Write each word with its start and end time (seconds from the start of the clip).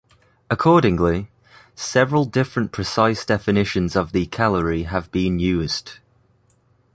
Accordingly, 0.49 1.29
several 1.75 2.25
different 2.25 2.71
precise 2.71 3.23
definitions 3.23 3.95
of 3.95 4.13
the 4.13 4.25
calorie 4.25 4.81
have 4.85 5.11
been 5.11 5.37
used. 5.37 5.99